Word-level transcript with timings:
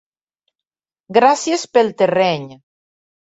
Gràcies 1.17 1.67
pel 1.75 1.93
terreny. 2.01 2.49